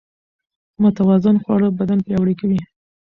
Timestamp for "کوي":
2.41-2.59